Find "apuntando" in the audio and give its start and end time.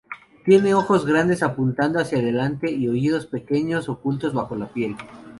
1.43-1.99